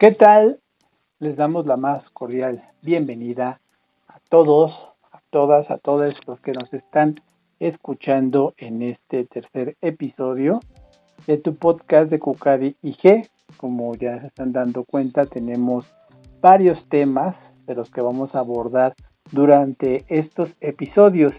[0.00, 0.60] ¿Qué tal?
[1.18, 3.60] Les damos la más cordial bienvenida
[4.08, 4.72] a todos,
[5.12, 7.20] a todas, a todos los que nos están
[7.58, 10.60] escuchando en este tercer episodio
[11.26, 13.28] de tu podcast de Cucadi IG.
[13.58, 15.84] Como ya se están dando cuenta, tenemos
[16.40, 18.94] varios temas de los que vamos a abordar
[19.30, 21.34] durante estos episodios.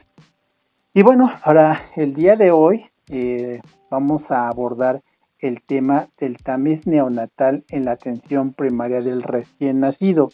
[0.94, 5.02] Y bueno, para el día de hoy eh, vamos a abordar
[5.42, 10.30] el tema del tamiz neonatal en la atención primaria del recién nacido.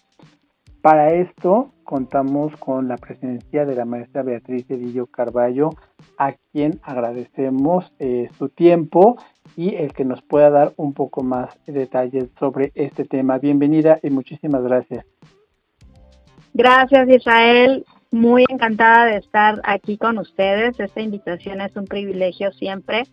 [0.81, 5.71] Para esto contamos con la presencia de la maestra Beatriz Edillo Carballo,
[6.17, 9.17] a quien agradecemos eh, su tiempo
[9.55, 13.37] y el que nos pueda dar un poco más de detalles sobre este tema.
[13.37, 15.05] Bienvenida y muchísimas gracias.
[16.53, 20.79] Gracias Israel, muy encantada de estar aquí con ustedes.
[20.79, 23.03] Esta invitación es un privilegio siempre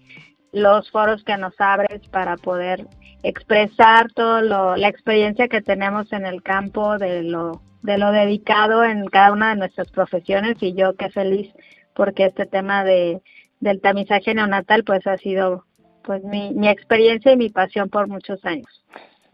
[0.54, 2.86] los foros que nos abres para poder
[3.22, 9.06] expresar toda la experiencia que tenemos en el campo de lo, de lo dedicado en
[9.06, 11.52] cada una de nuestras profesiones y yo qué feliz
[11.94, 13.20] porque este tema de,
[13.60, 15.64] del tamizaje neonatal pues ha sido
[16.02, 18.84] pues mi, mi experiencia y mi pasión por muchos años.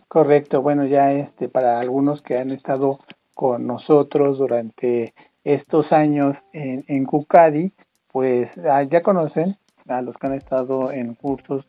[0.08, 3.00] Correcto, bueno ya este para algunos que han estado
[3.34, 7.72] con nosotros durante estos años en, en Cucadi,
[8.12, 9.56] pues ah, ya conocen
[9.90, 11.66] a los que han estado en cursos,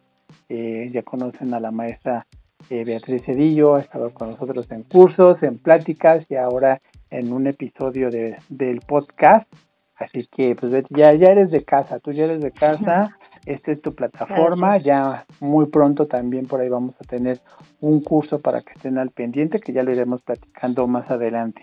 [0.50, 2.27] eh, ya conocen a la maestra
[2.69, 7.47] eh, Beatriz Cedillo, ha estado con nosotros en cursos, en pláticas y ahora en un
[7.47, 9.52] episodio de, del podcast.
[9.95, 13.81] Así que, pues, ya, ya eres de casa, tú ya eres de casa, esta es
[13.81, 17.39] tu plataforma, ya muy pronto también por ahí vamos a tener
[17.81, 21.61] un curso para que estén al pendiente, que ya lo iremos platicando más adelante.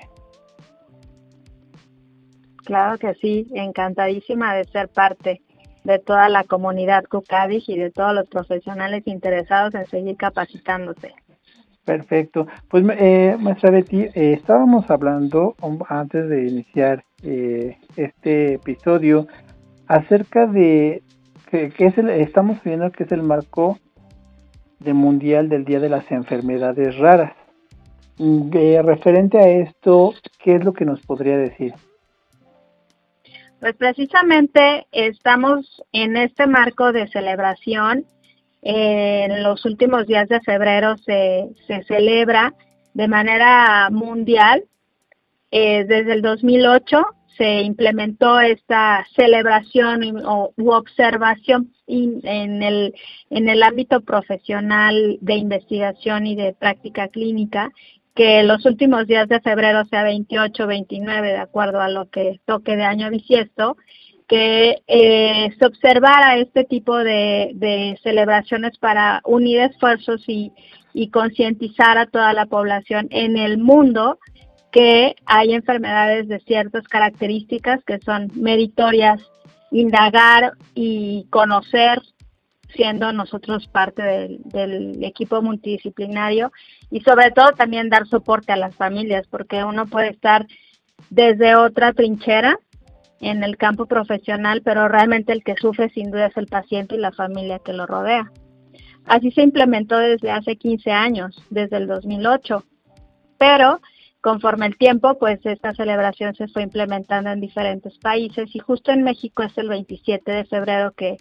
[2.65, 5.43] Claro que sí, encantadísima de ser parte
[5.85, 11.15] de toda la comunidad CUCADIS y de todos los profesionales interesados en seguir capacitándose.
[11.89, 12.47] Perfecto.
[12.69, 15.55] Pues, eh, maestra Betty, eh, estábamos hablando
[15.89, 19.27] antes de iniciar eh, este episodio
[19.87, 21.03] acerca de
[21.51, 23.79] que, es el, estamos viendo que es el marco
[24.81, 27.33] de mundial del Día de las Enfermedades Raras.
[28.19, 28.51] Mm,
[28.85, 30.13] referente a esto,
[30.45, 31.73] ¿qué es lo que nos podría decir?
[33.61, 38.05] Pues precisamente estamos en este marco de celebración.
[38.63, 41.49] en los últimos días de febrero se,
[41.87, 42.55] celebra
[42.95, 44.65] de manera mundial.
[45.51, 47.03] Eh, desde el 2008
[47.37, 50.03] se implementó esta celebración
[50.57, 52.95] u observación en, el,
[53.31, 57.71] en el ámbito profesional de investigación y de práctica clínica
[58.19, 62.75] que los últimos días de febrero sea 28, 29, de acuerdo a lo que toque
[62.75, 63.77] de año bisiesto,
[64.27, 70.51] que eh, se observara este tipo de, celebraciones para unir esfuerzos y,
[70.93, 74.19] y concientizar a toda la población en el mundo
[74.73, 79.23] que hay enfermedades de ciertas características que son meritorias
[79.71, 82.03] indagar y conocer
[82.75, 86.53] siendo nosotros parte del, equipo multidisciplinario
[86.91, 90.47] y sobre todo también dar soporte a las familias, porque uno puede estar
[91.11, 92.59] desde otra trinchera
[93.21, 96.99] en el campo profesional, pero realmente el que sufre sin duda es el paciente y
[96.99, 98.31] la familia que lo rodea.
[99.07, 102.63] Así se implementó desde hace 15 años, desde el 2008,
[103.39, 103.81] pero
[104.21, 109.03] conforme el tiempo, pues esta celebración se fue implementando en diferentes países y justo en
[109.03, 111.17] México es el 27 de febrero que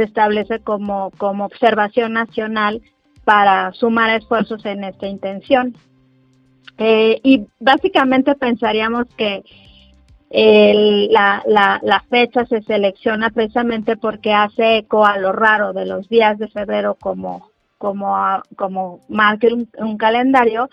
[0.00, 2.80] se establece como, como observación nacional
[3.24, 5.76] para sumar esfuerzos en esta intención.
[6.78, 9.42] Eh, y básicamente pensaríamos que
[10.30, 16.38] la, la, fecha se selecciona precisamente porque hace eco a lo raro de los días
[16.38, 18.16] de febrero como, como,
[18.56, 20.70] como marque un, calendario,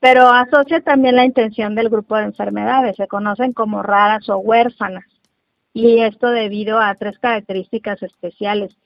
[0.00, 5.04] pero asocia también la intención del grupo de enfermedades, se conocen como raras o huérfanas
[5.72, 8.76] y esto debido a tres características especiales,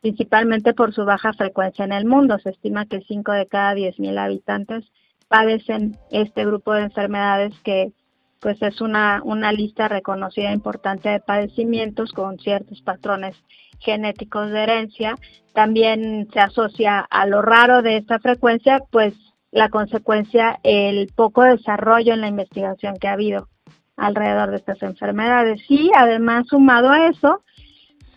[0.00, 2.38] principalmente por su baja frecuencia en el mundo.
[2.38, 4.84] Se estima que 5 de cada 10.000 habitantes
[5.28, 7.92] padecen este grupo de enfermedades que
[8.40, 13.34] pues es una, una lista reconocida importante de padecimientos con ciertos patrones
[13.80, 15.16] genéticos de herencia.
[15.52, 19.14] También se asocia a lo raro de esta frecuencia, pues
[19.50, 23.48] la consecuencia, el poco desarrollo en la investigación que ha habido
[23.96, 25.60] alrededor de estas enfermedades.
[25.68, 27.42] Y además, sumado a eso,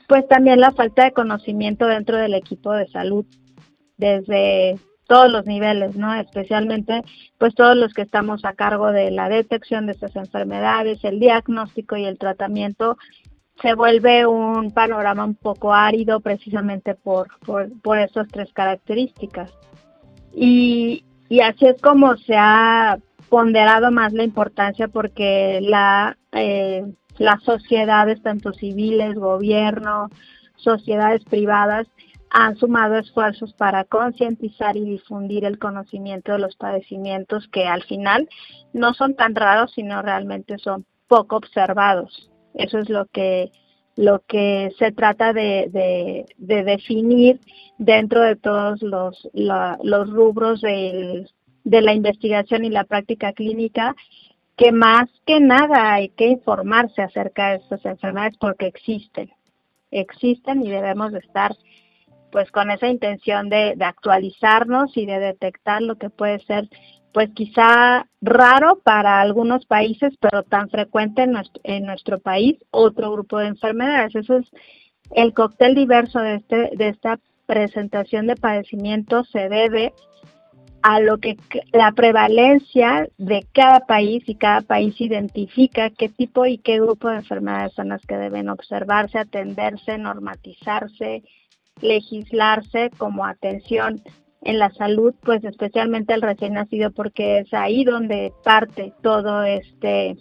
[0.08, 3.26] pues también la falta de conocimiento dentro del equipo de salud,
[3.98, 6.14] desde todos los niveles, ¿no?
[6.14, 7.04] Especialmente,
[7.38, 11.98] pues todos los que estamos a cargo de la detección de estas enfermedades, el diagnóstico
[11.98, 12.98] y el tratamiento,
[13.62, 19.52] se vuelve un panorama un poco árido precisamente por, por, por esas tres características.
[20.34, 22.98] Y y así es como se ha
[23.30, 26.86] ponderado más la importancia porque la, eh,
[27.18, 30.10] las sociedades, tanto civiles, gobierno,
[30.56, 31.88] sociedades privadas,
[32.32, 38.30] han sumado esfuerzos para concientizar y difundir el conocimiento de los padecimientos que al final
[38.74, 42.30] no son tan raros, sino realmente son poco observados.
[42.54, 43.52] Eso es lo que
[43.96, 47.42] lo que se trata de, definir
[47.80, 50.64] dentro de todos los, los rubros
[51.70, 53.96] de la investigación y la práctica clínica,
[54.56, 59.30] que más que nada hay que informarse acerca de estas enfermedades porque existen,
[59.92, 61.56] existen y debemos de estar
[62.32, 66.68] pues con esa intención de, de actualizarnos y de detectar lo que puede ser
[67.14, 73.12] pues quizá raro para algunos países, pero tan frecuente en nuestro, en nuestro país, otro
[73.12, 74.16] grupo de enfermedades.
[74.16, 74.48] Eso es
[75.12, 79.94] el cóctel diverso de, este, de esta presentación de padecimientos se debe
[80.82, 81.38] a lo que
[81.74, 87.18] la prevalencia de cada país y cada país identifica qué tipo y qué grupo de
[87.18, 91.24] enfermedades son las que deben observarse, atenderse, normatizarse,
[91.82, 94.02] legislarse como atención
[94.42, 100.18] en la salud, pues especialmente el recién nacido, porque es ahí donde parte todo este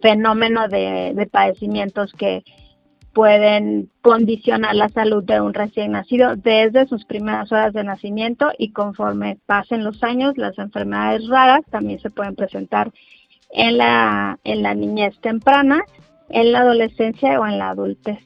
[0.00, 2.42] fenómeno de, padecimientos que
[3.12, 8.72] pueden condicionar la salud de un recién nacido desde sus primeras horas de nacimiento y
[8.72, 12.90] conforme pasen los años, las enfermedades raras también se pueden presentar
[13.50, 15.82] en la, en la niñez temprana,
[16.28, 18.18] en la adolescencia o en la adultez.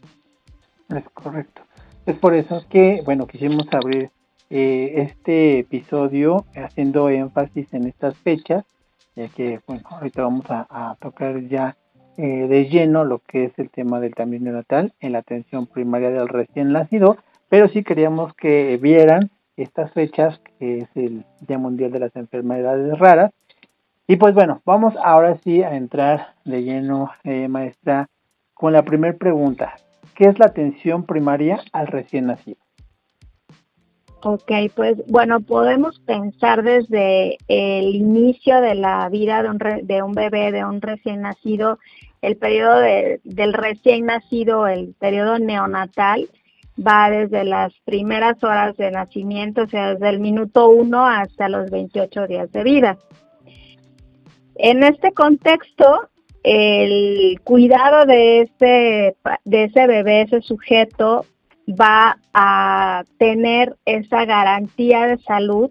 [0.88, 1.62] Es correcto.
[2.06, 4.10] Es por eso que, bueno, quisimos abrir
[4.48, 8.64] eh, este episodio haciendo énfasis en estas fechas,
[9.16, 11.76] ya que bueno, ahorita vamos a, tocar ya
[12.16, 16.10] eh, de lleno lo que es el tema del también natal en la atención primaria
[16.10, 17.16] del recién nacido,
[17.48, 22.98] pero sí queríamos que vieran estas fechas, que es el Día Mundial de las Enfermedades
[22.98, 23.32] Raras.
[24.06, 28.08] Y pues bueno, vamos ahora sí a entrar de lleno, eh, maestra,
[28.54, 29.74] con la primera pregunta.
[30.14, 32.56] ¿Qué es la atención primaria al recién nacido?
[34.22, 40.12] Ok, pues bueno, podemos pensar desde el inicio de la vida de un, de un
[40.12, 41.78] bebé, de un recién nacido,
[42.22, 42.80] el periodo
[43.24, 46.28] del recién nacido, el periodo neonatal,
[46.78, 51.70] va desde las primeras horas de nacimiento, o sea, desde el minuto uno hasta los
[51.70, 52.98] 28 días de vida.
[54.56, 56.08] En este contexto,
[56.42, 61.24] el cuidado de ese, de ese bebé, ese sujeto,
[61.68, 65.70] va a tener esa garantía de salud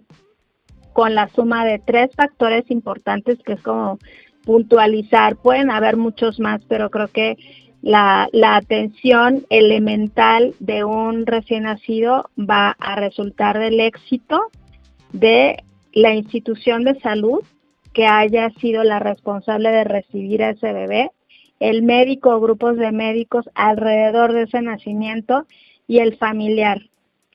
[0.92, 3.98] con la suma de tres factores importantes que es como
[4.46, 5.36] puntualizar.
[5.36, 7.36] Pueden haber muchos más, pero creo que
[7.82, 14.40] la, la, atención elemental de un recién nacido va a resultar del éxito
[15.12, 15.62] de
[15.92, 17.40] la institución de salud
[17.92, 21.10] que haya sido la responsable de recibir a ese bebé,
[21.60, 25.46] el médico o grupos de médicos alrededor de ese nacimiento
[25.88, 26.82] y el familiar,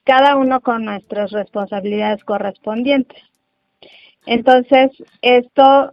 [0.04, 3.22] cada uno con nuestras responsabilidades correspondientes.
[4.26, 5.92] Entonces, esto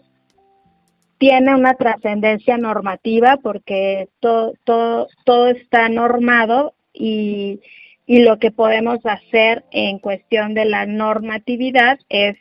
[1.19, 7.59] tiene una trascendencia normativa porque todo, todo, todo está normado y,
[8.07, 12.37] y lo que podemos hacer en cuestión de la normatividad es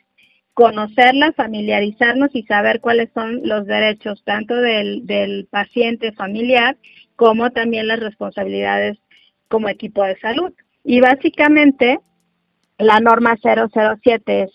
[0.53, 6.77] conocerla, familiarizarnos y saber cuáles son los derechos tanto del, del paciente familiar
[7.15, 8.97] como también las responsabilidades
[9.49, 10.53] como equipo de salud.
[10.85, 11.99] Y básicamente
[12.77, 14.49] la norma 007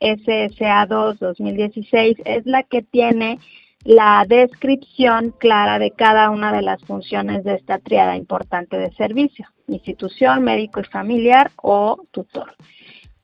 [0.00, 3.38] SSA 2 2016 es la que tiene
[3.86, 9.46] la descripción clara de cada una de las funciones de esta triada importante de servicio,
[9.68, 12.56] institución, médico y familiar o tutor.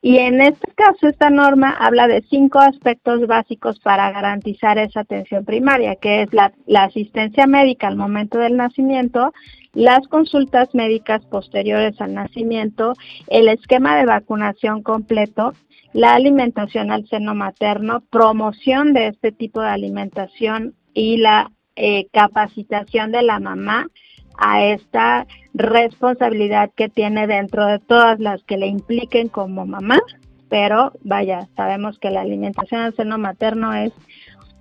[0.01, 5.45] Y en este caso, esta norma habla de cinco aspectos básicos para garantizar esa atención
[5.45, 9.33] primaria, que es la, la asistencia médica al momento del nacimiento,
[9.75, 12.95] las consultas médicas posteriores al nacimiento,
[13.29, 15.55] el esquema de vacunación completo,
[15.93, 23.13] la alimentación al seno materno, promoción de este tipo de alimentación y la eh, capacitación
[23.13, 23.87] de la mamá
[24.39, 29.99] a esta responsabilidad que tiene dentro de todas las que le impliquen como mamá,
[30.49, 33.93] pero vaya, sabemos que la alimentación al seno materno es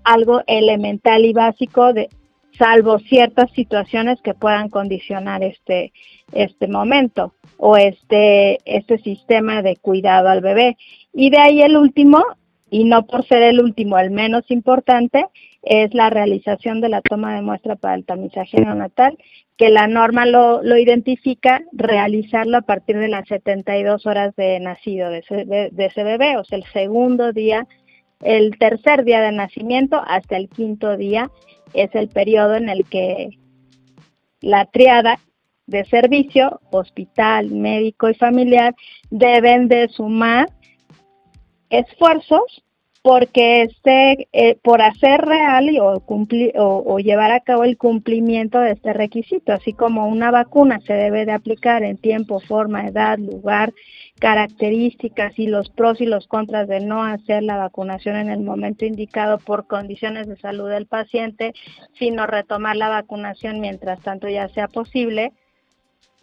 [0.03, 2.09] algo elemental y básico de
[2.57, 5.93] salvo ciertas situaciones que puedan condicionar este,
[6.31, 10.77] este momento o este, este sistema de cuidado al bebé.
[11.13, 12.23] Y de ahí el último,
[12.69, 15.25] y no por ser el último, el menos importante,
[15.61, 19.17] es la realización de la toma de muestra para el tamizaje neonatal,
[19.57, 25.19] que la norma lo, identifica realizarlo a partir de las 72 horas de nacido de
[25.19, 27.67] ese, de ese bebé, o sea, el segundo día,
[28.21, 31.29] el tercer día de nacimiento hasta el quinto día
[31.73, 33.29] es el periodo en el que
[34.41, 35.19] la triada
[35.67, 38.75] de servicio, hospital, médico y familiar,
[39.09, 40.49] deben de sumar
[41.69, 42.63] esfuerzos
[43.01, 48.71] porque este, eh, por hacer real o, cumplir, o, llevar a cabo el cumplimiento de
[48.71, 53.73] este requisito, así como una vacuna se debe de aplicar en tiempo, forma, edad, lugar,
[54.19, 58.85] características y los pros y los contras de no hacer la vacunación en el momento
[58.85, 61.53] indicado por condiciones de salud del paciente,
[61.97, 65.31] sino retomar la vacunación mientras tanto ya sea posible,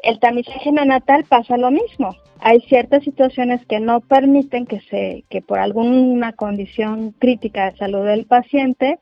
[0.02, 2.16] el tamizaje neonatal pasa lo mismo.
[2.40, 8.06] Hay ciertas situaciones que no permiten que se que por alguna condición crítica de salud
[8.06, 8.98] del paciente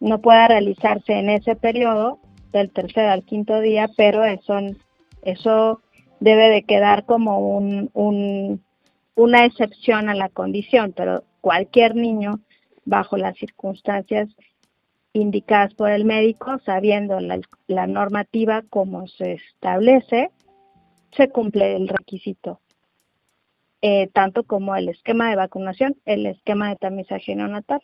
[0.00, 2.18] no pueda realizarse en ese periodo
[2.52, 4.58] del tercer al quinto día, pero eso,
[5.22, 5.80] eso
[6.20, 7.90] debe de quedar como un,
[9.14, 12.40] una excepción a la condición, pero cualquier niño
[12.84, 14.28] bajo las circunstancias
[15.12, 20.30] indicadas por el médico, sabiendo la, normativa como se establece,
[21.12, 22.60] se cumple el requisito.
[23.82, 27.80] Eh, tanto como el esquema de vacunación, el esquema de tamizaje neonatal.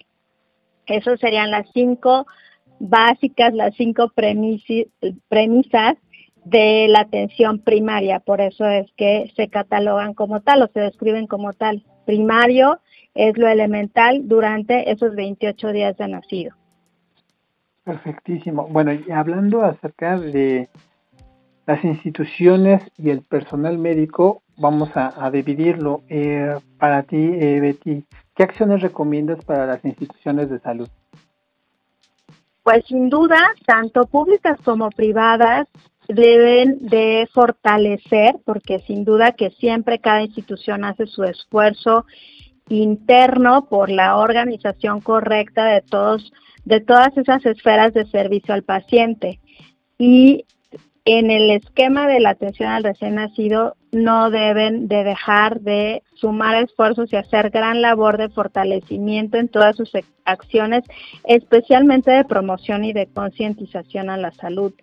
[0.87, 2.27] Esas serían las cinco
[2.79, 5.97] básicas, las cinco premisas
[6.45, 11.27] de la atención primaria, por eso es que se catalogan como tal o se describen
[11.27, 11.85] como tal.
[12.07, 12.81] Primario
[13.15, 16.55] es lo elemental durante esos 28 días de nacido.
[17.89, 18.69] Perfectísimo.
[18.69, 20.69] Bueno, y hablando acerca de
[21.67, 26.03] las instituciones y el personal médico, vamos a, dividirlo.
[26.11, 28.05] Eh, para ti, eh, Betty,
[28.37, 30.87] ¿qué acciones recomiendas para las instituciones de salud?
[32.63, 35.67] Pues sin duda, tanto públicas como privadas
[36.09, 42.05] deben de fortalecer, porque sin duda que siempre cada institución hace su esfuerzo
[42.69, 46.31] interno por la organización correcta de todos
[46.69, 49.41] de todas esas esferas de servicio al paciente.
[49.97, 50.45] Y
[51.07, 56.63] en el esquema de la atención al recién nacido no deben de dejar de sumar
[56.63, 59.91] esfuerzos y hacer gran labor de fortalecimiento en todas sus
[60.27, 60.85] acciones,
[61.25, 64.75] especialmente de promoción y de concientización a la salud.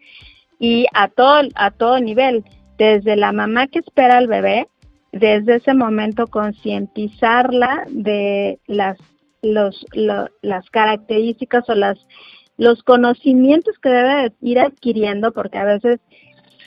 [0.57, 2.43] Y a todo, a todo nivel,
[2.79, 4.67] desde la mamá que espera al bebé,
[5.11, 8.97] desde ese momento concientizarla de las
[9.45, 11.97] los, las características o las
[12.57, 15.99] los conocimientos que debe ir adquiriendo, porque a veces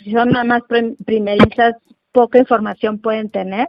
[0.03, 0.63] si son nada más
[1.05, 1.75] primerizas,
[2.13, 3.69] poca información pueden tener.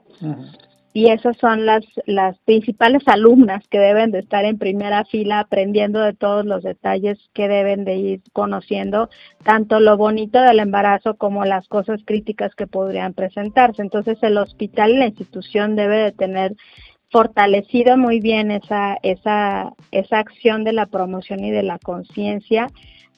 [0.91, 5.99] Y esas son las, las principales alumnas que deben de estar en primera fila aprendiendo
[5.99, 9.09] de todos los detalles que deben de ir conociendo,
[9.43, 13.83] tanto lo bonito del embarazo como las cosas críticas que podrían presentarse.
[13.83, 16.55] Entonces el hospital y la institución debe de tener
[17.11, 22.67] fortalecido muy bien esa, esa, esa acción de la promoción y de la conciencia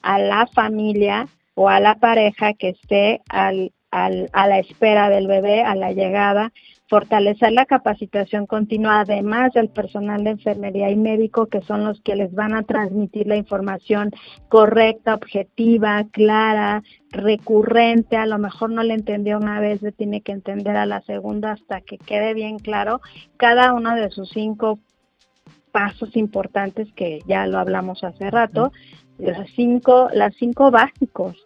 [0.02, 5.28] a la familia o a la pareja que esté al, al, a la espera del
[5.28, 6.52] bebé, a la llegada,
[6.88, 12.16] fortalecer la capacitación continua, además del personal de enfermería y médico, que son los que
[12.16, 14.10] les van a transmitir la información
[14.48, 18.16] correcta, objetiva, clara, recurrente.
[18.16, 21.52] A lo mejor no le entendió una vez, le tiene que entender a la segunda
[21.52, 23.00] hasta que quede bien claro
[23.36, 24.78] cada uno de sus cinco
[25.70, 28.72] pasos importantes que ya lo hablamos hace rato,
[29.18, 31.36] las cinco, las cinco básicos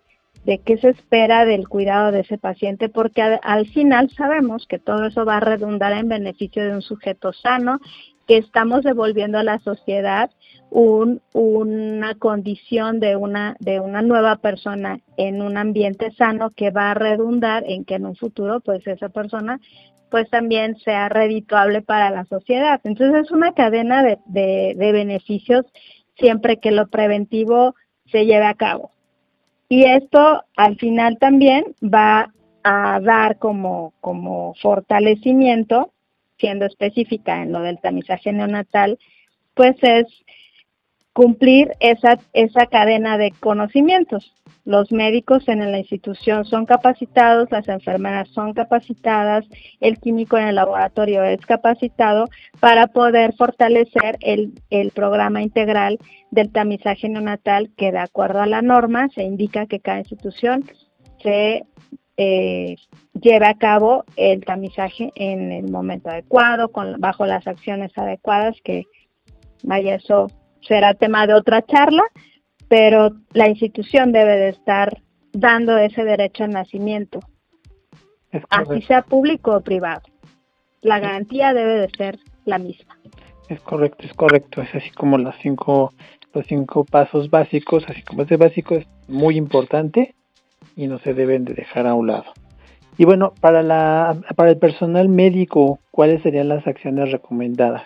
[0.46, 5.06] de qué se espera del cuidado de ese paciente, porque al, final sabemos que todo
[5.06, 7.80] eso va a redundar en beneficio de un sujeto sano,
[8.28, 10.30] que estamos devolviendo a la sociedad
[10.70, 16.94] una condición de una, de una nueva persona en un ambiente sano que va a
[16.94, 19.60] redundar en que en un futuro pues esa persona
[20.10, 22.80] pues también sea redituable para la sociedad.
[22.82, 24.18] Entonces es una cadena de,
[24.76, 25.64] de beneficios
[26.18, 27.74] siempre que lo preventivo
[28.06, 28.95] se lleve a cabo.
[29.68, 32.32] Y esto al final también va
[32.62, 35.92] a dar como, como fortalecimiento,
[36.38, 38.98] siendo específica en lo del tamizaje neonatal,
[39.54, 40.06] pues es
[41.16, 44.34] cumplir esa, esa cadena de conocimientos.
[44.66, 49.46] Los médicos en la institución son capacitados, las enfermeras son capacitadas,
[49.80, 52.26] el químico en el laboratorio es capacitado
[52.60, 55.98] para poder fortalecer el, el programa integral
[56.32, 60.66] del tamizaje neonatal que de acuerdo a la norma se indica que cada institución
[61.22, 61.64] se
[62.18, 62.76] eh,
[63.14, 68.84] lleve a cabo el tamizaje en el momento adecuado, con, bajo las acciones adecuadas que
[69.62, 70.30] vaya eso
[70.60, 72.02] será tema de otra charla,
[72.68, 77.20] pero la institución debe de estar dando ese derecho al nacimiento,
[78.50, 80.02] así sea público o privado.
[80.82, 82.96] La garantía debe de ser la misma.
[83.48, 84.62] Es correcto, es correcto.
[84.62, 85.92] Es así como los cinco,
[86.32, 90.14] los cinco pasos básicos, así como ese básico es muy importante
[90.76, 92.32] y no se deben de dejar a un lado.
[92.98, 97.84] Y bueno, para, la, para el personal médico, ¿cuáles serían las acciones recomendadas?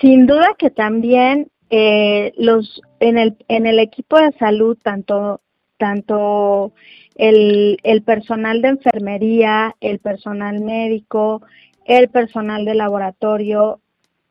[0.00, 5.40] Sin duda que también eh, los en el, en el equipo de salud, tanto,
[5.78, 6.72] tanto
[7.16, 11.42] el, el personal de enfermería, el personal médico,
[11.84, 13.80] el personal de laboratorio,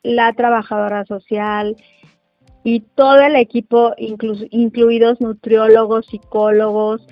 [0.01, 1.75] la trabajadora social
[2.63, 7.05] y todo el equipo, incluidos nutriólogos, psicólogos,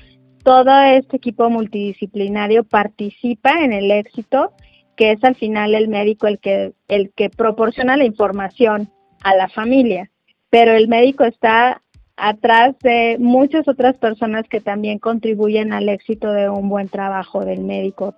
[0.43, 4.53] todo este equipo multidisciplinario participa en el éxito,
[4.97, 8.89] que es al final el médico el que, el que proporciona la información
[9.23, 10.09] a la familia.
[10.49, 11.81] Pero el médico está
[12.17, 17.63] atrás de muchas otras personas que también contribuyen al éxito de un buen trabajo del
[17.63, 18.15] médico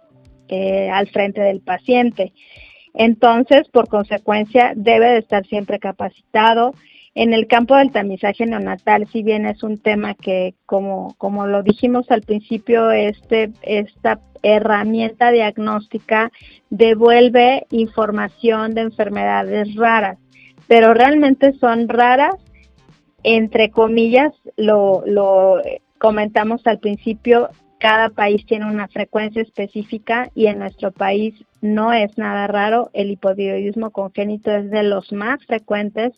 [0.47, 2.33] eh, al frente del paciente.
[2.93, 6.73] Entonces, por consecuencia, debe de estar siempre capacitado,
[7.19, 11.63] en el campo del tamizaje neonatal, si bien es un tema que, como, como lo
[11.63, 16.31] dijimos al principio, este, esta herramienta diagnóstica
[16.69, 20.17] devuelve información de enfermedades raras,
[20.69, 22.35] pero realmente son raras,
[23.23, 25.57] entre comillas, lo, lo
[25.97, 27.49] comentamos al principio,
[27.79, 32.89] cada país tiene una frecuencia específica y en nuestro país no es nada raro.
[32.93, 36.11] El hipotiroidismo congénito es de los más frecuentes.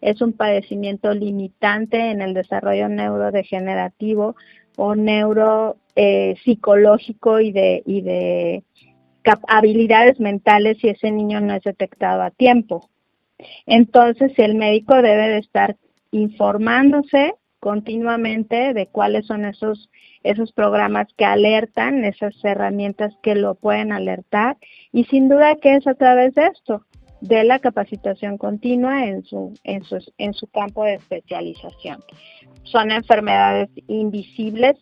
[0.00, 4.36] Es un padecimiento limitante en el desarrollo neurodegenerativo
[4.76, 8.62] o neuropsicológico eh, y de, y de
[9.48, 12.88] habilidades mentales si ese niño no es detectado a tiempo.
[13.66, 15.76] Entonces, el médico debe de estar
[16.12, 19.90] informándose continuamente de cuáles son esos
[20.30, 24.58] esos programas que alertan, esas herramientas que lo pueden alertar
[24.92, 26.84] y sin duda que es a través de esto,
[27.22, 32.04] de la capacitación continua en su, en su, en su campo de especialización.
[32.64, 34.76] Son enfermedades invisibles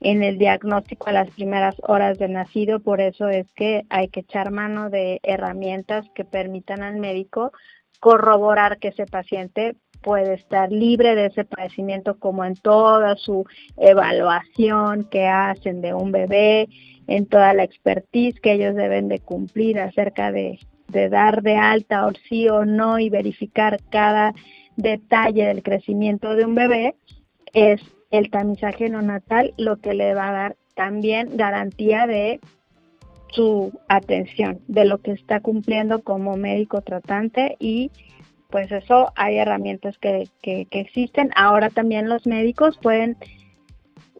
[0.00, 4.20] en el diagnóstico a las primeras horas de nacido, por eso es que hay que
[4.20, 7.52] echar mano de herramientas que permitan al médico
[8.00, 15.04] corroborar que ese paciente puede estar libre de ese padecimiento como en toda su evaluación
[15.04, 16.68] que hacen de un bebé,
[17.06, 22.12] en toda la expertise que ellos deben de cumplir acerca de, dar de alta o
[22.28, 24.34] sí o no y verificar cada
[24.76, 26.94] detalle del crecimiento de un bebé,
[27.52, 32.40] es el tamizaje no natal lo que le va a dar también garantía de
[33.32, 37.90] su atención, de lo que está cumpliendo como médico tratante y
[38.52, 41.30] pues eso hay herramientas que, que, existen.
[41.34, 43.16] Ahora también los médicos pueden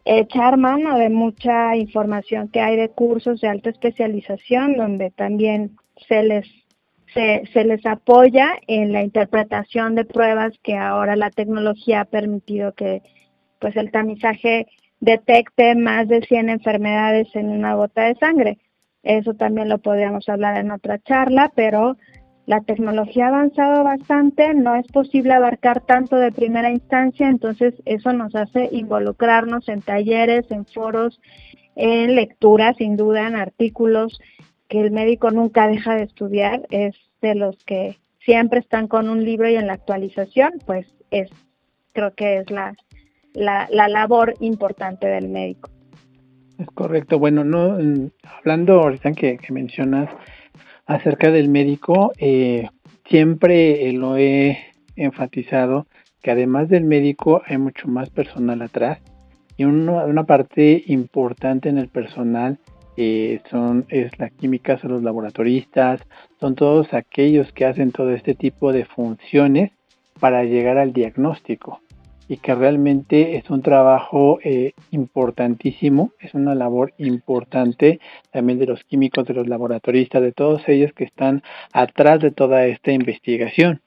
[0.05, 5.77] echar mano de mucha información que hay de cursos de alta especialización donde también
[6.09, 6.45] se les
[7.13, 12.73] se, se, les apoya en la interpretación de pruebas que ahora la tecnología ha permitido
[12.73, 13.03] que
[13.59, 14.65] pues el tamizaje
[14.99, 18.57] detecte más de 100 enfermedades en una gota de sangre.
[19.03, 21.97] Eso también lo podríamos hablar en otra charla, pero
[22.45, 28.11] la tecnología ha avanzado bastante, no es posible abarcar tanto de primera instancia, entonces eso
[28.11, 31.21] nos hace involucrarnos en talleres, en foros,
[31.75, 34.19] en lecturas, sin duda, en artículos
[34.67, 39.23] que el médico nunca deja de estudiar, es de los que siempre están con un
[39.23, 41.29] libro y en la actualización, pues es,
[41.93, 42.75] creo que es la,
[43.33, 45.69] la, labor importante del médico.
[46.59, 47.77] Es correcto, bueno, no
[48.23, 50.09] hablando ahorita que mencionas
[50.85, 52.69] acerca del médico, eh,
[53.05, 54.57] siempre eh, lo he
[54.95, 55.87] enfatizado
[56.21, 58.99] que además del médico hay mucho más personal atrás.
[59.55, 62.57] Y una parte importante en el personal
[62.97, 66.01] eh, son es la química, son los laboratoristas,
[66.39, 69.71] son todos aquellos que hacen todo este tipo de funciones
[70.19, 71.82] para llegar al diagnóstico
[72.27, 77.99] y que realmente es un trabajo eh, importantísimo, es una labor importante
[78.31, 82.65] también de los químicos, de los laboratoristas, de todos ellos que están atrás de toda
[82.65, 83.81] esta investigación.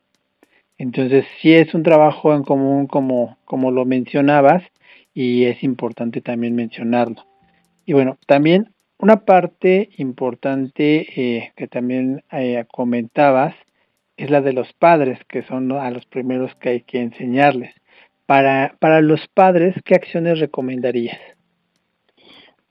[0.79, 4.62] Entonces sí es un trabajo en común como, como lo mencionabas
[5.14, 7.25] y es importante también mencionarlo.
[7.87, 13.55] Y bueno, también una parte importante eh, que también eh, comentabas
[14.16, 17.75] es la de los padres, que son a los primeros que hay que enseñarles.
[18.26, 21.18] Para, para los padres, ¿qué acciones recomendarías?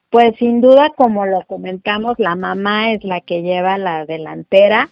[0.09, 4.89] Pues sin duda, como lo comentamos, la mamá es la que lleva la delantera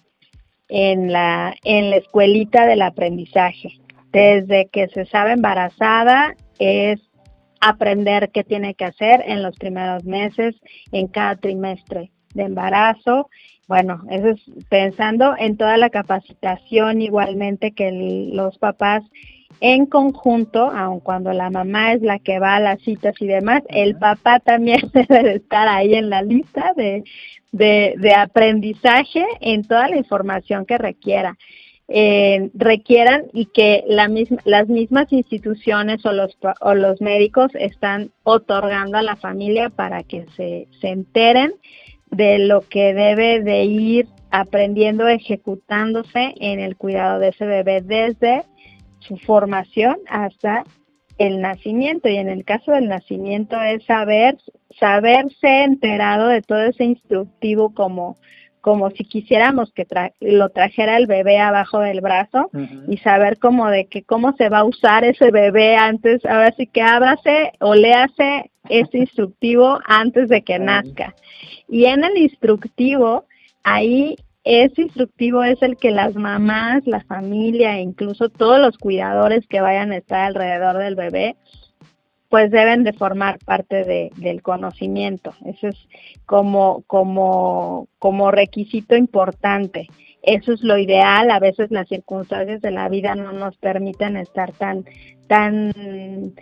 [0.67, 3.69] en la, en la escuelita del aprendizaje.
[4.11, 6.99] Desde que se sabe embarazada es
[7.61, 10.55] aprender qué tiene que hacer en los primeros meses,
[10.91, 13.29] en cada trimestre de embarazo.
[13.67, 19.03] Bueno, eso es pensando en toda la capacitación igualmente que los papás
[19.59, 23.63] en conjunto, aun cuando la mamá es la que va a las citas y demás,
[23.69, 27.03] el papá también debe estar ahí en la lista de,
[27.51, 31.37] de, aprendizaje en toda la información que requiera.
[31.89, 38.11] Eh, requieran y que la misma, las mismas instituciones o los, o los médicos están
[38.23, 41.53] otorgando a la familia para que se, se enteren
[42.09, 48.43] de lo que debe de ir aprendiendo, ejecutándose en el cuidado de ese bebé desde
[49.07, 50.63] su formación hasta
[51.17, 52.09] el nacimiento.
[52.09, 54.37] Y en el caso del nacimiento es saber,
[54.79, 58.17] saberse enterado de todo ese instructivo como,
[58.61, 59.85] como si quisiéramos que
[60.21, 62.49] lo trajera el bebé abajo del brazo
[62.87, 66.67] y saber cómo de que cómo se va a usar ese bebé antes, ahora sí
[66.67, 71.15] que ábrase o léase ese instructivo antes de que nazca.
[71.67, 73.25] Y en el instructivo,
[73.63, 79.47] ahí ese instructivo es el que las mamás, la familia e incluso todos los cuidadores
[79.47, 81.37] que vayan a estar alrededor del bebé,
[82.29, 85.33] pues deben de formar parte de, del conocimiento.
[85.45, 85.77] Eso es
[86.25, 89.87] como, como, como requisito importante.
[90.23, 91.29] Eso es lo ideal.
[91.29, 94.83] A veces las circunstancias de la vida no nos permiten estar tan,
[95.27, 96.33] tan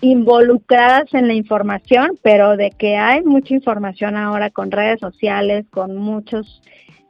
[0.00, 5.96] involucradas en la información, pero de que hay mucha información ahora con redes sociales, con
[5.96, 6.60] muchos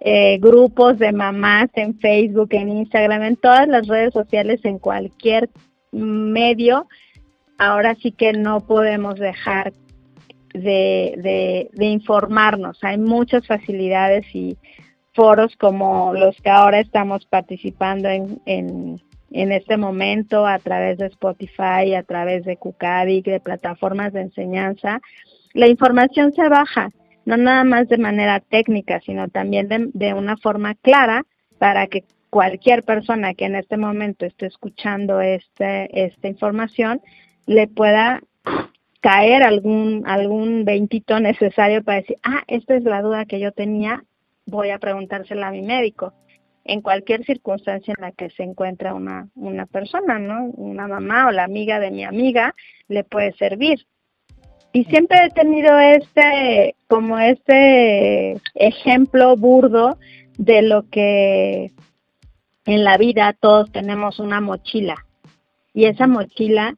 [0.00, 5.50] eh, grupos de mamás en Facebook, en Instagram, en todas las redes sociales, en cualquier
[5.90, 6.86] medio,
[7.58, 9.72] ahora sí que no podemos dejar
[10.54, 12.78] de, informarnos.
[12.82, 14.56] Hay muchas facilidades y
[15.14, 21.94] foros como los que ahora estamos participando en, en, este momento a través de Spotify,
[21.96, 25.00] a través de Kukadik, de plataformas de enseñanza.
[25.54, 26.90] La información se baja
[27.28, 31.26] no nada más de manera técnica, sino también de, una forma clara
[31.58, 37.02] para que cualquier persona que en este momento esté escuchando este, esta información
[37.44, 38.22] le pueda
[39.02, 44.04] caer algún, algún veintito necesario para decir, ah, esta es la duda que yo tenía,
[44.46, 46.14] voy a preguntársela a mi médico.
[46.64, 50.46] En cualquier circunstancia en la que se encuentra una, una persona, ¿no?
[50.56, 52.54] Una mamá o la amiga de mi amiga
[52.88, 53.86] le puede servir.
[54.78, 59.98] Y siempre he tenido este, como este ejemplo burdo
[60.36, 61.72] de lo que
[62.64, 65.04] en la vida todos tenemos una mochila.
[65.74, 66.76] Y esa mochila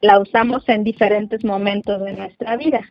[0.00, 2.90] la usamos en diferentes momentos de nuestra vida.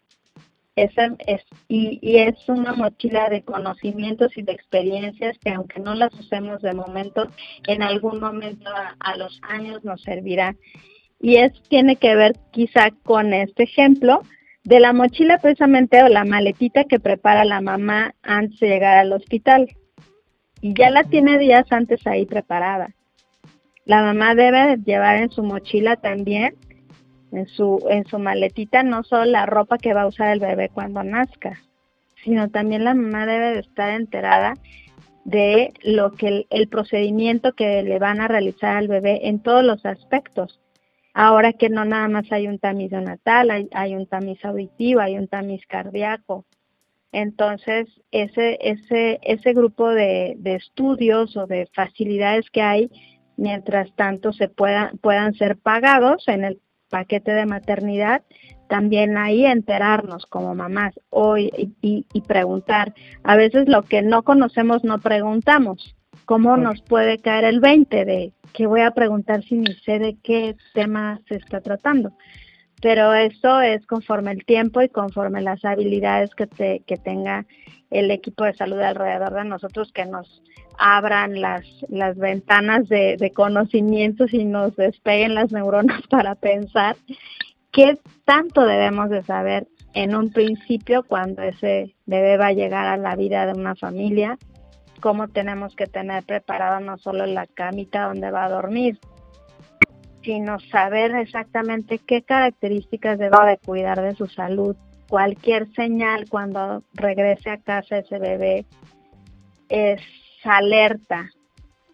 [0.75, 6.13] Esa es, y, es una mochila de conocimientos y de experiencias que aunque no las
[6.13, 7.31] usemos de momento,
[7.65, 10.55] en algún momento a los años nos servirá
[11.23, 14.23] y eso tiene que ver quizá con este ejemplo
[14.65, 19.13] de la mochila precisamente o la maletita que prepara la mamá antes de llegar al
[19.13, 19.69] hospital.
[20.59, 22.93] Y ya la tiene días antes ahí preparada.
[23.85, 26.55] La mamá debe llevar en su mochila también,
[27.31, 30.67] en su, en su maletita, no solo la ropa que va a usar el bebé
[30.67, 31.57] cuando nazca,
[32.25, 34.55] sino también la mamá debe de estar enterada
[35.23, 39.85] de lo que el procedimiento que le van a realizar al bebé en todos los
[39.85, 40.59] aspectos
[41.13, 45.27] Ahora que no nada más hay un tamiz natal, hay, un tamiz auditivo, hay un
[45.27, 46.45] tamiz cardíaco.
[47.11, 52.91] Entonces, ese, ese, ese grupo de, de, estudios o de facilidades que hay,
[53.37, 58.23] mientras tanto se puedan, puedan ser pagados en el paquete de maternidad,
[58.67, 62.93] también ahí enterarnos como mamás hoy y, preguntar.
[63.23, 65.95] A veces lo que no conocemos no preguntamos.
[66.25, 70.15] ¿Cómo nos puede caer el 20 de que voy a preguntar si ni sé de
[70.23, 72.13] qué tema se está tratando?
[72.81, 77.45] Pero eso es conforme el tiempo y conforme las habilidades que, te, que tenga
[77.91, 80.41] el equipo de salud alrededor de nosotros que nos
[80.77, 86.95] abran las, las ventanas de, de conocimientos y nos despeguen las neuronas para pensar
[87.71, 92.97] qué tanto debemos de saber en un principio cuando ese bebé va a llegar a
[92.97, 94.37] la vida de una familia
[95.03, 98.97] cómo tenemos que tener preparado no solo la camita donde va a dormir,
[100.23, 104.77] sino saber exactamente qué características debe de cuidar de su salud.
[105.09, 108.65] Cualquier señal cuando regrese a casa ese bebé
[109.67, 110.01] es
[110.45, 111.29] alerta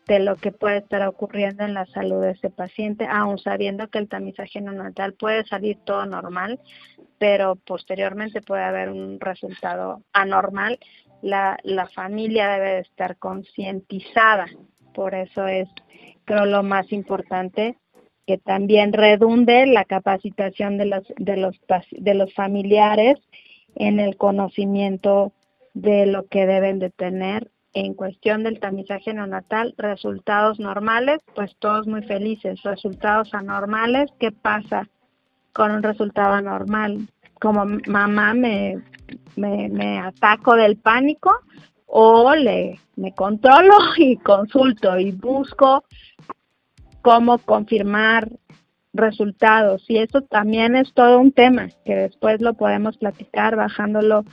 [0.06, 3.98] de lo que puede estar ocurriendo en la salud de ese paciente, aun sabiendo que
[3.98, 6.60] el tamizaje neonatal puede salir todo normal,
[7.17, 10.78] pero posteriormente puede haber un resultado anormal
[11.22, 14.48] la, la familia debe estar concientizada.
[14.94, 15.68] Por eso es,
[16.26, 17.78] creo, lo más importante
[18.26, 21.60] que también redunde la capacitación de los, de los,
[21.92, 23.18] de los familiares
[23.76, 25.32] en el conocimiento
[25.74, 31.88] de lo que deben de tener en cuestión del tamizaje neonatal, resultados normales, pues todos
[31.88, 34.88] muy felices, resultados anormales, ¿qué pasa
[35.54, 37.08] con un resultado anormal?
[37.39, 38.82] Como mamá me,
[39.36, 41.32] me, ataco del pánico
[41.86, 45.84] o le, me controlo y consulto y busco
[47.02, 48.30] cómo confirmar
[48.93, 49.86] resultados.
[49.88, 54.25] Y eso también es todo un tema que después lo podemos platicar bajándolo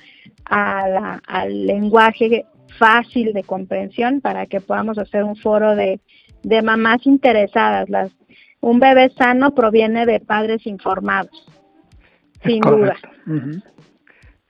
[0.45, 2.47] al lenguaje
[2.79, 6.01] fácil de comprensión para que podamos hacer un foro de,
[6.43, 7.89] de mamás interesadas.
[7.89, 8.13] Las,
[8.61, 11.47] un bebé sano proviene de padres informados,
[12.45, 12.97] sin duda.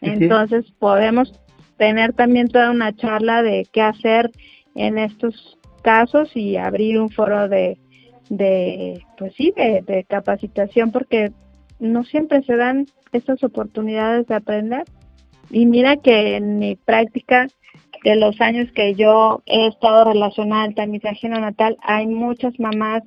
[0.00, 1.32] Entonces podemos
[1.76, 4.30] tener también toda una charla de qué hacer
[4.74, 7.78] en estos casos y abrir un foro de,
[8.28, 11.32] de pues sí, de, de capacitación porque
[11.78, 14.84] no siempre se dan estas oportunidades de aprender.
[15.50, 17.46] Y mira que en mi práctica
[18.02, 23.02] de los años que yo he estado relacionada al tamizaje natal, hay muchas mamás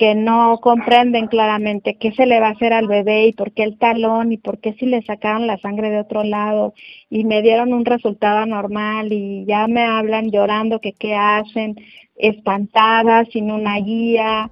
[0.00, 3.64] que no comprenden claramente qué se le va a hacer al bebé y por qué
[3.64, 6.72] el talón y por qué si le sacaron la sangre de otro lado
[7.10, 11.76] y me dieron un resultado anormal y ya me hablan llorando que qué hacen,
[12.16, 14.50] espantadas, sin una guía.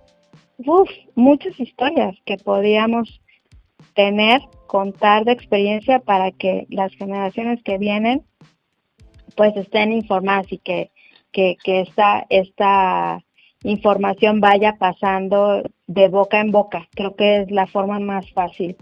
[0.58, 3.22] Uf, muchas historias que podíamos
[3.94, 8.22] tener, contar de experiencia para que las generaciones que vienen
[9.34, 10.90] pues estén informadas y que,
[11.32, 13.24] que, esta, esta
[13.64, 16.88] información vaya pasando de boca en boca.
[16.94, 18.76] Creo que es la forma más fácil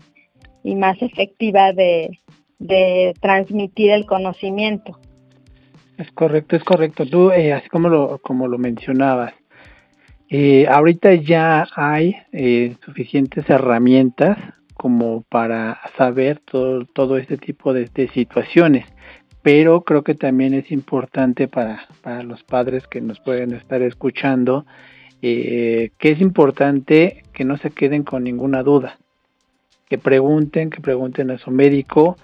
[0.62, 2.18] y más efectiva de,
[3.20, 4.98] transmitir el conocimiento.
[5.98, 7.06] Es correcto, es correcto.
[7.06, 9.34] Tú, eh, así como lo, como lo mencionabas,
[10.28, 14.36] eh, ahorita ya hay eh, suficientes herramientas
[14.74, 18.86] como para saber todo, todo este tipo de situaciones
[19.46, 21.86] pero creo que también es importante para,
[22.24, 24.66] los padres que nos pueden estar escuchando,
[25.22, 28.98] eh, que es importante que no se queden con ninguna duda,
[29.88, 32.16] que pregunten, que pregunten a su médico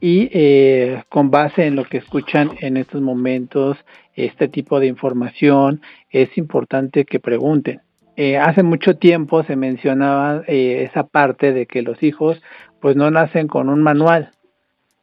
[0.00, 3.76] y eh, con base en lo que escuchan en estos momentos,
[4.16, 7.80] este tipo de información, es importante que pregunten.
[8.16, 12.42] Eh, hace mucho tiempo se mencionaba esa parte de que los hijos
[12.80, 14.32] pues no nacen con un manual,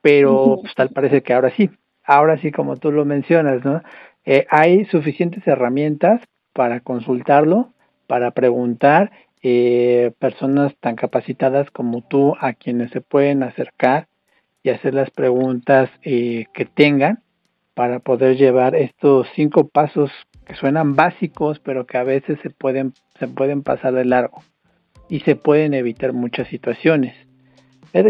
[0.02, 1.70] pero pues, tal parece que ahora sí,
[2.04, 3.82] ahora sí como tú lo mencionas, ¿no?
[4.26, 6.22] Eh, hay suficientes herramientas
[6.54, 7.74] para consultarlo,
[8.08, 9.12] para preguntar,
[9.44, 14.08] eh, personas tan capacitadas como tú a quienes se pueden acercar
[14.64, 17.24] y hacer las preguntas eh, que tengan
[17.74, 20.10] para poder llevar estos cinco pasos
[20.46, 24.42] que suenan básicos, pero que a veces se pueden, se pueden pasar de largo
[25.10, 27.27] y se pueden evitar muchas situaciones.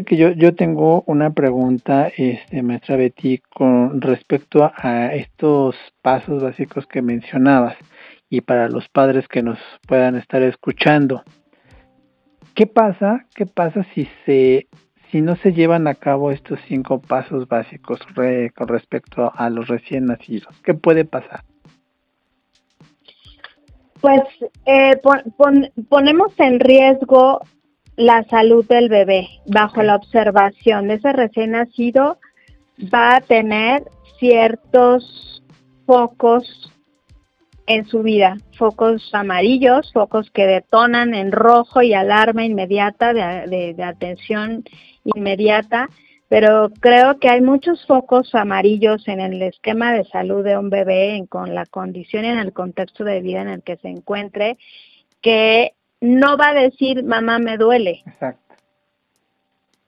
[0.05, 6.85] Que yo, yo tengo una pregunta, este, maestra Betty, con respecto a estos pasos básicos
[6.87, 7.77] que mencionabas
[8.29, 11.23] y para los padres que nos puedan estar escuchando.
[12.53, 13.25] ¿Qué pasa?
[13.33, 14.67] ¿Qué pasa si se
[15.09, 18.01] si no se llevan a cabo estos cinco pasos básicos
[18.55, 20.53] con respecto a los recién nacidos?
[20.63, 21.45] ¿Qué puede pasar?
[24.01, 24.19] Pues
[24.65, 24.99] eh,
[25.87, 27.39] ponemos en riesgo
[27.97, 32.19] la salud del bebé bajo la observación de ese recién nacido
[32.93, 33.83] va a tener
[34.19, 35.43] ciertos
[35.85, 36.71] focos
[37.65, 43.83] en su vida, focos amarillos, focos que detonan en rojo y alarma inmediata de, de,
[43.83, 44.63] atención
[45.03, 45.89] inmediata,
[46.29, 51.25] pero creo que hay muchos focos amarillos en el esquema de salud de un bebé
[51.29, 54.57] con la condición y en el contexto de vida en el que se encuentre
[55.21, 58.03] que no va a decir mamá me duele.
[58.05, 58.55] Exacto.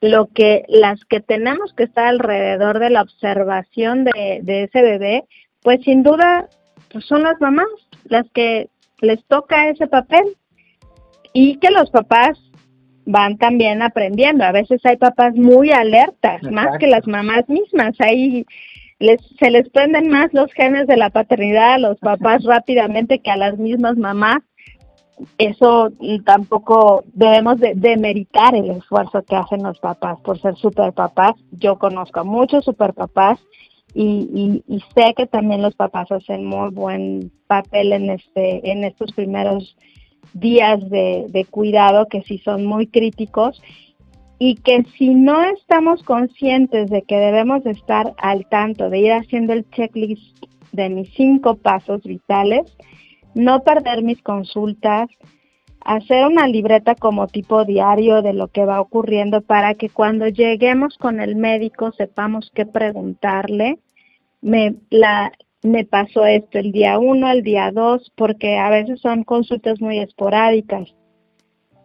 [0.02, 5.26] Lo que las que tenemos que estar alrededor de la observación de, ese bebé,
[5.62, 6.48] pues sin duda
[6.92, 7.68] pues son las mamás
[8.06, 8.70] las que
[9.02, 10.24] les toca ese papel
[11.34, 12.40] y que los papás
[13.06, 14.46] van también aprendiendo.
[14.46, 17.94] A veces hay papás muy alertas, más que las mamás mismas.
[18.00, 18.46] Ahí
[19.00, 23.32] les, se les prenden más los genes de la paternidad a los papás rápidamente que
[23.32, 24.40] a las mismas mamás
[25.38, 25.92] eso
[26.26, 31.36] tampoco debemos de demeritar el esfuerzo que hacen los papás por ser super papás.
[31.52, 33.40] Yo conozco a muchos super papás
[33.94, 39.76] y, sé que también los papás hacen muy buen papel en este en estos primeros
[40.34, 43.62] días de cuidado que sí son muy críticos
[44.40, 49.52] y que si no estamos conscientes de que debemos estar al tanto de ir haciendo
[49.52, 52.62] el checklist de mis cinco pasos vitales,
[53.34, 55.10] no perder mis consultas,
[55.82, 60.98] hacer una libreta como tipo diario de lo que va ocurriendo para que cuando lleguemos
[60.98, 63.80] con el médico sepamos qué preguntarle.
[64.42, 65.32] Me, la,
[65.64, 70.00] me pasó esto el día uno, el día dos, porque a veces son consultas muy
[70.00, 70.94] esporádicas,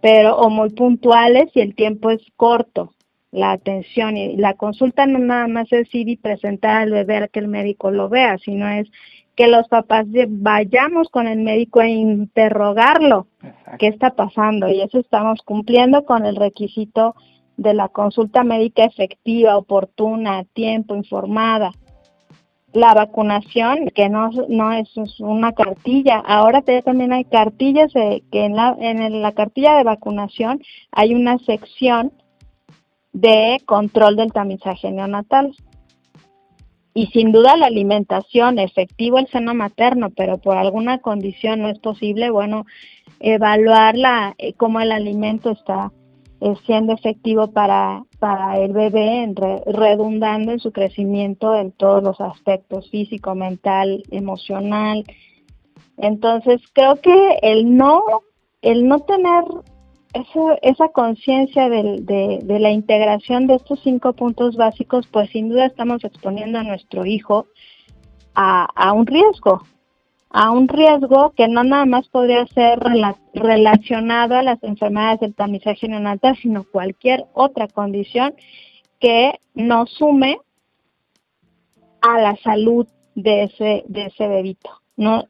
[0.01, 2.95] pero o muy puntuales y el tiempo es corto,
[3.35, 7.29] la atención y la consulta no nada más es ir y presentar al bebé a
[7.29, 8.89] que el médico lo vea, sino es
[9.35, 13.27] que los papás vayamos con el médico a interrogarlo
[13.81, 17.17] qué está pasando y eso estamos cumpliendo con el requisito
[17.57, 21.73] de la consulta médica efectiva, oportuna, a tiempo, informada.
[22.73, 28.77] La vacunación, que no, no es una cartilla, ahora también hay cartillas, que en la,
[28.79, 30.61] en la cartilla de vacunación
[30.93, 32.13] hay una sección
[33.15, 35.55] de control del tamizaje neonatal
[36.95, 41.79] y sin duda la alimentación, efectivo el seno materno, pero por alguna condición no es
[41.81, 42.67] posible, bueno,
[43.19, 45.91] evaluar la, eh, cómo el alimento está
[46.41, 49.33] eh, siendo efectivo para, para el bebé,
[49.67, 55.05] redundando en su crecimiento en todos los aspectos, físico, mental, emocional.
[55.97, 58.03] Entonces creo que el no,
[58.63, 59.45] el no tener
[60.15, 66.59] esa conciencia de, la integración de estos cinco puntos básicos, pues sin duda estamos exponiendo
[66.59, 67.47] a nuestro hijo
[68.35, 69.63] a, un riesgo,
[70.31, 72.79] a un riesgo que no nada más podría ser
[73.33, 78.35] relacionado a las enfermedades del tamizaje neonatal, sino cualquier otra condición
[79.01, 80.39] que nos sume
[82.01, 84.71] a la salud de ese, de ese bebito.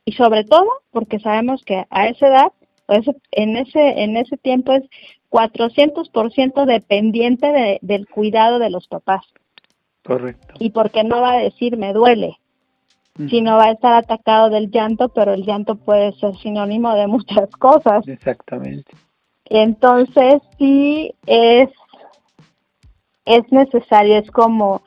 [0.04, 2.52] Y sobre todo porque sabemos que a esa edad
[2.88, 4.82] en ese, en ese tiempo es
[5.30, 9.24] 400% dependiente de, del cuidado de los papás.
[10.04, 10.54] Correcto.
[10.58, 12.38] Y porque no va a decir me duele,
[13.28, 17.48] sino va a estar atacado del llanto, pero el llanto puede ser sinónimo de muchas
[17.58, 18.06] cosas.
[18.06, 18.92] Exactamente.
[19.46, 21.68] Entonces sí es,
[23.24, 24.82] es necesario, es como,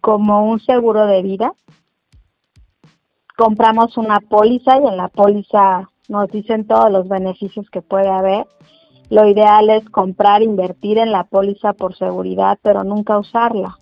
[0.00, 1.52] como un seguro de vida.
[3.36, 8.46] Compramos una póliza y en la póliza nos dicen todos los beneficios que puede haber.
[9.08, 13.78] Lo ideal es comprar, invertir en la póliza por seguridad, pero nunca usarla.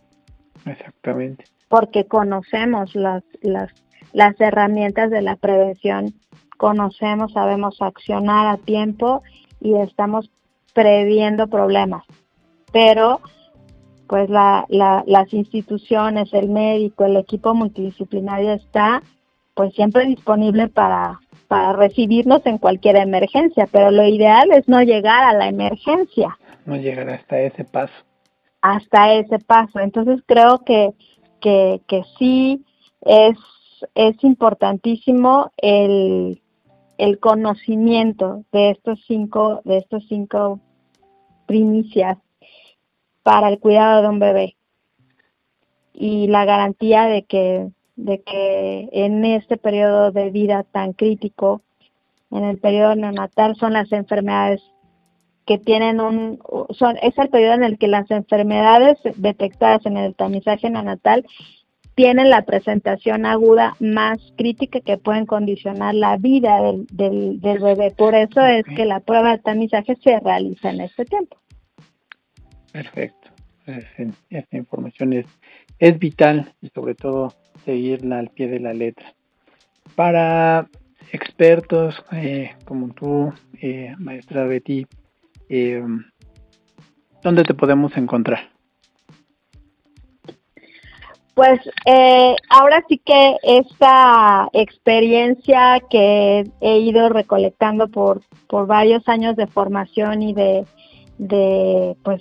[0.64, 1.44] Exactamente.
[1.68, 3.72] Porque conocemos las, las,
[4.12, 6.14] las herramientas de la prevención,
[6.56, 9.22] conocemos, sabemos accionar a tiempo
[9.60, 10.30] y estamos
[10.72, 12.04] previendo problemas.
[12.72, 13.20] Pero
[14.06, 19.02] pues la, la, las instituciones, el médico, el equipo multidisciplinario está
[19.54, 21.19] pues siempre disponible para,
[21.50, 26.38] para recibirnos en cualquier emergencia, pero lo ideal es no llegar a la emergencia.
[26.64, 27.92] No llegar hasta ese paso.
[28.60, 29.80] Hasta ese paso.
[29.80, 30.92] Entonces creo que,
[31.40, 32.64] que, que sí
[33.00, 33.36] es,
[33.96, 36.40] es importantísimo el,
[36.98, 40.60] el conocimiento de estos cinco, de estos cinco
[41.46, 42.16] primicias
[43.24, 44.56] para el cuidado de un bebé
[45.94, 47.70] y la garantía de que
[48.04, 51.62] de que en este periodo de vida tan crítico,
[52.30, 54.62] en el periodo neonatal, son las enfermedades
[55.46, 56.38] que tienen un,
[56.70, 61.26] son, es el periodo en el que las enfermedades detectadas en el tamizaje neonatal
[61.94, 67.90] tienen la presentación aguda más crítica que pueden condicionar la vida del, del, del bebé.
[67.90, 71.36] Por eso es que la prueba de tamizaje se realiza en este tiempo.
[72.72, 73.28] Perfecto.
[74.30, 75.26] Esta información es,
[75.78, 77.32] es vital y sobre todo
[77.64, 79.14] seguirla al pie de la letra.
[79.94, 80.68] Para
[81.12, 84.87] expertos eh, como tú, eh, maestra Betty,
[85.49, 85.83] eh,
[87.23, 88.51] ¿dónde te podemos encontrar?
[91.35, 91.61] Pues
[92.51, 100.23] ahora sí que esta experiencia que he ido recolectando por, por varios años de formación
[100.23, 100.66] y de,
[101.16, 102.20] de pues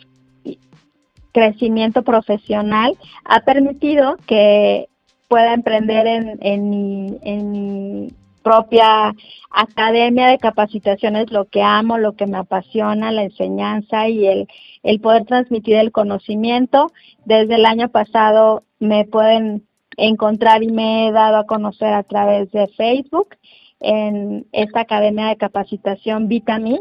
[1.33, 4.87] crecimiento profesional ha permitido que
[5.29, 8.09] pueda emprender en, en, mi,
[8.43, 9.13] propia
[9.51, 14.47] academia de capacitaciones, lo que amo, lo que me apasiona, la enseñanza y el,
[14.81, 16.91] el poder transmitir el conocimiento.
[17.25, 22.51] Desde el año pasado me pueden encontrar y me he dado a conocer a través
[22.51, 23.35] de Facebook
[23.79, 26.79] en esta academia de capacitación Vitamin,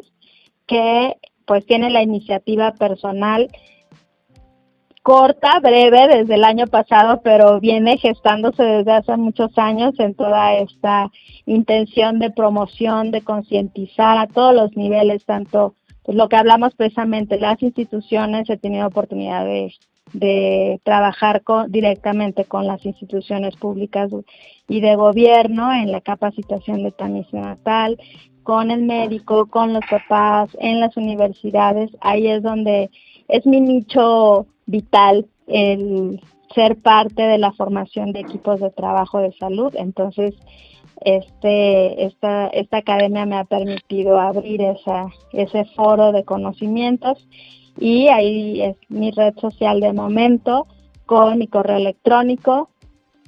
[0.66, 3.48] que pues tiene la iniciativa personal
[5.08, 10.52] corta, breve, desde el año pasado, pero viene gestándose desde hace muchos años en toda
[10.56, 11.10] esta
[11.46, 17.40] intención de promoción, de concientizar a todos los niveles, tanto pues lo que hablamos precisamente,
[17.40, 19.72] las instituciones, he tenido oportunidad de,
[20.12, 24.10] de trabajar con, directamente con las instituciones públicas
[24.68, 27.96] y de gobierno en la capacitación de tamiz natal,
[28.42, 31.90] con el médico, con los papás, en las universidades.
[32.02, 32.90] Ahí es donde
[33.26, 36.20] es mi nicho vital el
[36.54, 39.74] ser parte de la formación de equipos de trabajo de salud.
[39.76, 40.34] Entonces,
[41.00, 47.26] este, esta, esta academia me ha permitido abrir esa, ese foro de conocimientos
[47.78, 50.66] y ahí es mi red social de momento
[51.06, 52.70] con mi correo electrónico.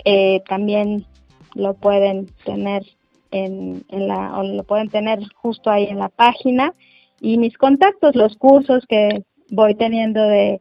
[0.04, 1.06] Eh, también
[1.54, 2.84] lo pueden tener
[3.30, 6.74] en, en la, o lo pueden tener justo ahí en la página
[7.20, 10.60] y mis contactos, los cursos que voy teniendo de,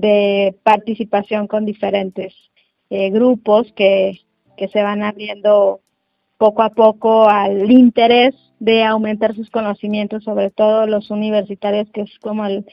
[0.00, 2.34] de participación con diferentes
[2.90, 4.20] eh, grupos que,
[4.56, 5.80] que se van abriendo
[6.36, 12.18] poco a poco al interés de aumentar sus conocimientos, sobre todo los universitarios, que es
[12.20, 12.64] como el,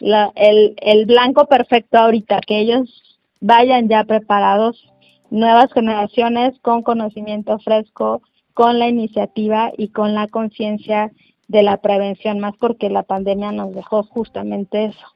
[0.00, 4.88] el, el blanco perfecto ahorita, que ellos vayan ya preparados,
[5.30, 8.22] nuevas generaciones con conocimiento fresco,
[8.54, 11.12] con la iniciativa y con la conciencia
[11.48, 15.06] de la prevención, más porque la pandemia nos dejó justamente eso,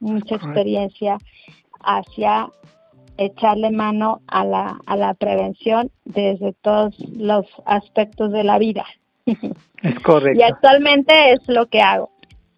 [0.00, 1.18] mucha experiencia
[1.80, 2.50] hacia
[3.16, 8.86] echarle mano a la, a la prevención desde todos los aspectos de la vida.
[9.82, 10.38] Es correcto.
[10.38, 12.10] Y actualmente es lo que hago.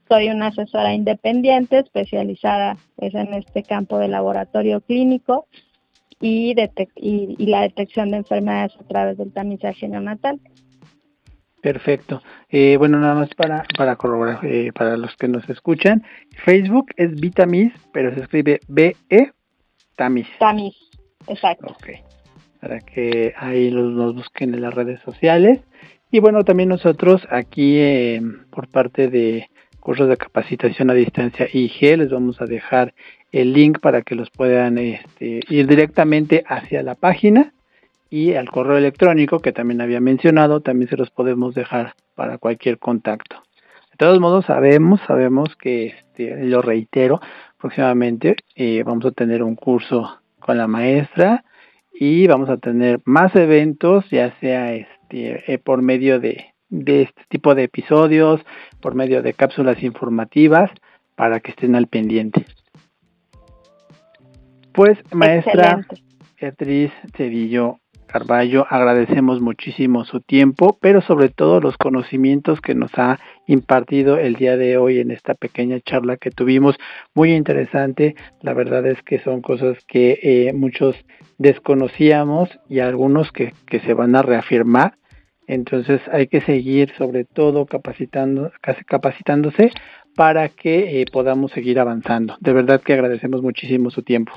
[0.09, 5.47] Soy una asesora independiente especializada es en este campo de laboratorio clínico
[6.21, 6.55] y,
[6.97, 10.41] y, la detección de enfermedades a través del tamizaje neonatal.
[11.63, 12.23] Perfecto.
[12.51, 16.03] Eh, bueno, nada más para, para corroborar, eh, para los que nos escuchan,
[16.45, 19.31] Facebook es Vitamis, pero se escribe B-E
[19.95, 20.27] Tamis.
[20.41, 20.75] Tamis,
[21.29, 21.69] exacto.
[21.69, 21.91] Ok.
[22.61, 25.61] Para que ahí los, nos busquen en las redes sociales.
[26.11, 29.49] Y bueno, también nosotros aquí eh, por parte de
[29.79, 32.93] cursos de capacitación a distancia IG les vamos a dejar
[33.31, 37.53] el link para que los puedan este, ir directamente hacia la página
[38.13, 42.79] y al correo electrónico que también había mencionado, también se los podemos dejar para cualquier
[42.79, 43.43] contacto.
[43.91, 47.23] De todos modos, sabemos, sabemos que, este, lo reitero,
[47.59, 51.43] próximamente eh, vamos a tener un curso con la maestra
[51.91, 57.23] y vamos a tener más eventos, ya sea este, eh, por medio de, de este
[57.31, 58.43] tipo de episodios,
[58.83, 60.71] por medio de cápsulas informativas,
[61.15, 62.45] para que estén al pendiente.
[64.75, 65.87] Pues, maestra
[66.39, 67.79] Beatriz Cedillo
[68.13, 74.35] Carballo, agradecemos muchísimo su tiempo, pero sobre todo los conocimientos que nos ha impartido el
[74.35, 76.77] día de hoy en esta pequeña charla que tuvimos.
[77.15, 80.95] Muy interesante, la verdad es que son cosas que eh, muchos
[81.39, 84.99] desconocíamos y algunos que, se van a reafirmar.
[85.47, 88.53] Entonces hay que seguir sobre todo capacitando,
[88.87, 89.71] capacitándose
[90.15, 92.37] para que eh, podamos seguir avanzando.
[92.41, 94.35] De verdad que agradecemos muchísimo su tiempo.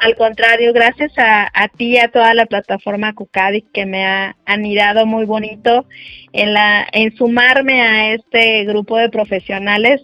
[0.00, 5.04] Al contrario, gracias a, ti y a toda la plataforma Cucadi que me ha anidado
[5.04, 5.84] muy bonito
[6.32, 10.00] en, la, en sumarme a este grupo de profesionales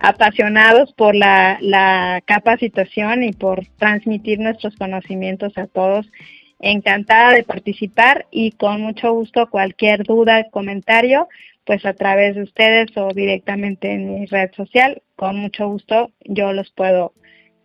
[0.00, 6.10] apasionados por la, la capacitación y por transmitir nuestros conocimientos a todos.
[6.58, 11.28] Encantada de participar y con mucho gusto cualquier duda, comentario,
[11.64, 16.52] pues a través de ustedes o directamente en mi red social, con mucho gusto yo
[16.52, 17.12] los puedo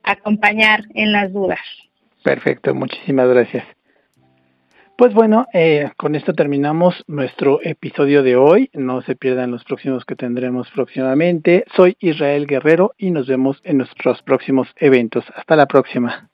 [0.03, 1.59] acompañar en las dudas.
[2.23, 3.65] Perfecto, muchísimas gracias.
[4.97, 8.69] Pues bueno, eh, con esto terminamos nuestro episodio de hoy.
[8.73, 11.65] No se pierdan los próximos que tendremos próximamente.
[11.75, 15.25] Soy Israel Guerrero y nos vemos en nuestros próximos eventos.
[15.35, 16.29] Hasta la próxima.